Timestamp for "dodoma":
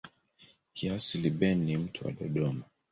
2.11-2.63